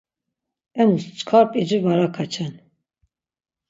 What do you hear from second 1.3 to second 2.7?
p̌ici var akaçen.